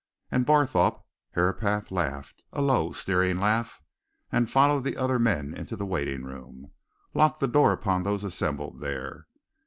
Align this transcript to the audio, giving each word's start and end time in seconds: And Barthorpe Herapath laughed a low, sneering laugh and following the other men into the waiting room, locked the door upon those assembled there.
And 0.31 0.47
Barthorpe 0.47 1.05
Herapath 1.35 1.91
laughed 1.91 2.41
a 2.51 2.63
low, 2.63 2.91
sneering 2.91 3.37
laugh 3.39 3.83
and 4.31 4.49
following 4.49 4.81
the 4.81 4.97
other 4.97 5.19
men 5.19 5.53
into 5.53 5.75
the 5.75 5.85
waiting 5.85 6.23
room, 6.23 6.71
locked 7.13 7.39
the 7.39 7.47
door 7.47 7.71
upon 7.71 8.01
those 8.01 8.23
assembled 8.23 8.79
there. 8.79 9.27